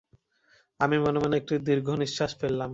[0.79, 2.69] আমি মনে-মনে একটা দীর্ঘনিঃশ্বাস ফেললাম।